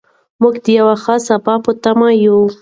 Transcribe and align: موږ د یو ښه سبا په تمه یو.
موږ 0.41 0.55
د 0.63 0.65
یو 0.79 0.89
ښه 1.03 1.15
سبا 1.27 1.53
په 1.65 1.71
تمه 1.83 2.09
یو. 2.25 2.39